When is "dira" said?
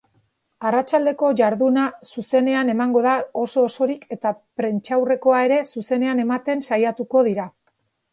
7.29-7.47